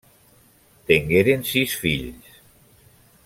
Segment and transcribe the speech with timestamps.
[0.89, 2.33] Tengueren sis fills.